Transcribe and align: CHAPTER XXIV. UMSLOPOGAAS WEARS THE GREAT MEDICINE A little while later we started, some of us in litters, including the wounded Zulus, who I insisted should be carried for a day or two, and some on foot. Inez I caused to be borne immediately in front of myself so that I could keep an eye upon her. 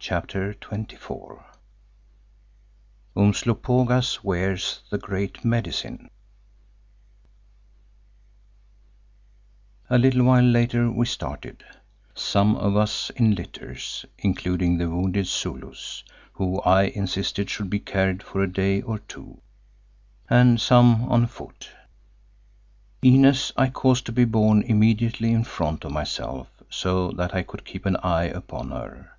CHAPTER 0.00 0.54
XXIV. 0.54 1.42
UMSLOPOGAAS 3.14 4.24
WEARS 4.24 4.80
THE 4.90 4.96
GREAT 4.96 5.44
MEDICINE 5.44 6.08
A 9.90 9.98
little 9.98 10.22
while 10.24 10.44
later 10.44 10.90
we 10.90 11.04
started, 11.04 11.62
some 12.14 12.56
of 12.56 12.74
us 12.74 13.10
in 13.16 13.34
litters, 13.34 14.06
including 14.16 14.78
the 14.78 14.88
wounded 14.88 15.26
Zulus, 15.26 16.04
who 16.34 16.58
I 16.62 16.84
insisted 16.84 17.50
should 17.50 17.68
be 17.68 17.80
carried 17.80 18.22
for 18.22 18.40
a 18.42 18.50
day 18.50 18.80
or 18.80 19.00
two, 19.00 19.42
and 20.30 20.58
some 20.58 21.10
on 21.10 21.26
foot. 21.26 21.70
Inez 23.02 23.52
I 23.58 23.68
caused 23.68 24.06
to 24.06 24.12
be 24.12 24.24
borne 24.24 24.62
immediately 24.62 25.32
in 25.32 25.44
front 25.44 25.84
of 25.84 25.92
myself 25.92 26.48
so 26.70 27.10
that 27.10 27.34
I 27.34 27.42
could 27.42 27.66
keep 27.66 27.84
an 27.84 27.96
eye 27.96 28.24
upon 28.26 28.70
her. 28.70 29.12